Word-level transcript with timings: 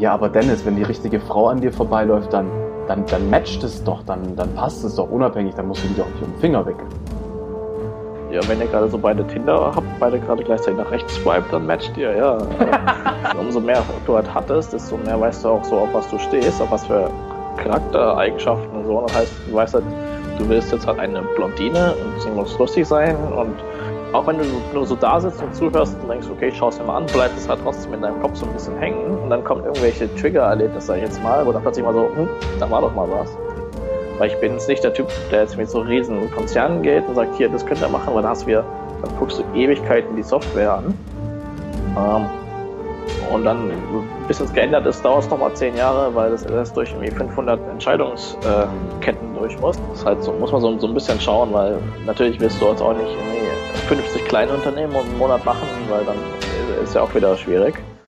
Ja, 0.00 0.14
aber 0.14 0.30
Dennis, 0.30 0.64
wenn 0.64 0.76
die 0.76 0.82
richtige 0.82 1.20
Frau 1.20 1.48
an 1.48 1.60
dir 1.60 1.70
vorbeiläuft, 1.70 2.32
dann, 2.32 2.46
dann, 2.88 3.04
dann 3.04 3.28
matcht 3.28 3.62
es 3.62 3.84
doch, 3.84 4.02
dann, 4.04 4.34
dann 4.34 4.54
passt 4.54 4.82
es 4.82 4.94
doch 4.94 5.10
unabhängig, 5.10 5.54
dann 5.54 5.68
musst 5.68 5.84
du 5.84 5.88
die 5.88 5.96
doch 5.96 6.06
nicht 6.06 6.22
um 6.22 6.32
den 6.32 6.40
Finger 6.40 6.64
wickeln. 6.64 6.88
Ja, 8.32 8.40
wenn 8.48 8.60
ihr 8.60 8.66
gerade 8.68 8.88
so 8.88 8.96
beide 8.96 9.26
Tinder 9.26 9.72
habt, 9.74 9.86
beide 9.98 10.18
gerade 10.18 10.42
gleichzeitig 10.42 10.78
nach 10.78 10.90
rechts 10.90 11.16
swipe, 11.16 11.44
dann 11.50 11.66
matcht 11.66 11.98
ihr, 11.98 12.16
ja. 12.16 12.38
umso 13.38 13.60
mehr 13.60 13.82
du 14.06 14.14
halt 14.14 14.32
hattest, 14.32 14.72
desto 14.72 14.96
mehr 14.96 15.20
weißt 15.20 15.44
du 15.44 15.50
auch 15.50 15.64
so, 15.64 15.76
auf 15.80 15.92
was 15.92 16.08
du 16.08 16.18
stehst, 16.18 16.62
auf 16.62 16.70
was 16.70 16.86
für 16.86 17.10
Charaktereigenschaften 17.58 18.74
und 18.78 18.86
so. 18.86 19.02
Das 19.02 19.16
heißt, 19.18 19.32
du 19.50 19.54
weißt 19.54 19.74
halt, 19.74 19.84
du 20.38 20.48
willst 20.48 20.72
jetzt 20.72 20.86
halt 20.86 20.98
eine 20.98 21.20
Blondine 21.36 21.92
und 21.92 22.22
sie 22.22 22.30
muss 22.30 22.58
lustig 22.58 22.86
sein 22.86 23.16
und 23.36 23.54
auch 24.12 24.26
wenn 24.26 24.38
du 24.38 24.44
nur 24.74 24.86
so 24.86 24.96
da 24.96 25.20
sitzt 25.20 25.42
und 25.42 25.54
zuhörst 25.54 25.96
und 26.02 26.08
denkst, 26.08 26.26
okay, 26.30 26.52
schau 26.54 26.68
es 26.68 26.78
dir 26.78 26.84
mal 26.84 26.96
an, 26.96 27.06
bleibt 27.06 27.36
es 27.36 27.48
halt 27.48 27.60
trotzdem 27.62 27.94
in 27.94 28.02
deinem 28.02 28.20
Kopf 28.20 28.36
so 28.36 28.46
ein 28.46 28.52
bisschen 28.52 28.76
hängen 28.78 29.18
und 29.18 29.30
dann 29.30 29.44
kommen 29.44 29.64
irgendwelche 29.64 30.12
Trigger-Erlebnisse, 30.16 30.86
sag 30.86 30.96
ich 30.96 31.04
jetzt 31.04 31.22
mal, 31.22 31.46
wo 31.46 31.52
dann 31.52 31.62
plötzlich 31.62 31.84
mal 31.84 31.94
so, 31.94 32.10
hm, 32.14 32.28
da 32.58 32.70
war 32.70 32.80
doch 32.80 32.94
mal 32.94 33.08
was. 33.10 33.30
Weil 34.18 34.28
ich 34.28 34.36
bin 34.40 34.52
jetzt 34.52 34.68
nicht 34.68 34.82
der 34.82 34.92
Typ, 34.92 35.08
der 35.30 35.42
jetzt 35.42 35.56
mit 35.56 35.70
so 35.70 35.80
riesen 35.80 36.30
Konzernen 36.32 36.82
geht 36.82 37.06
und 37.08 37.14
sagt, 37.14 37.36
hier, 37.36 37.48
das 37.48 37.64
könnt 37.64 37.80
ihr 37.80 37.88
machen, 37.88 38.12
weil 38.14 38.22
dann 38.22 38.32
hast 38.32 38.46
wieder, 38.46 38.64
dann 39.02 39.16
guckst 39.18 39.38
du 39.38 39.44
Ewigkeiten 39.58 40.14
die 40.16 40.22
Software 40.22 40.74
an. 40.74 40.94
Ähm, 41.96 42.26
und 43.32 43.44
dann, 43.44 43.70
bis 44.26 44.40
es 44.40 44.52
geändert 44.52 44.86
ist, 44.86 45.04
dauert 45.04 45.22
es 45.22 45.30
nochmal 45.30 45.52
zehn 45.54 45.76
Jahre, 45.76 46.14
weil 46.14 46.30
das 46.30 46.44
erst 46.44 46.76
durch 46.76 46.90
irgendwie 46.90 47.10
500 47.10 47.60
Entscheidungsketten 47.70 49.34
durch 49.38 49.58
muss. 49.60 49.78
Das 49.92 50.04
halt 50.04 50.22
so, 50.22 50.32
muss 50.32 50.50
man 50.50 50.60
so, 50.60 50.78
so 50.78 50.86
ein 50.88 50.94
bisschen 50.94 51.20
schauen, 51.20 51.52
weil 51.52 51.78
natürlich 52.06 52.40
wirst 52.40 52.60
du 52.60 52.66
jetzt 52.66 52.82
auch 52.82 52.92
nicht 52.92 53.08
irgendwie 53.08 53.39
50 53.88 54.24
kleine 54.26 54.52
Unternehmen 54.52 54.94
im 54.94 55.18
Monat 55.18 55.44
machen, 55.44 55.68
weil 55.88 56.04
dann 56.04 56.16
ist 56.82 56.94
ja 56.94 57.02
auch 57.02 57.14
wieder 57.14 57.36
schwierig. 57.36 57.74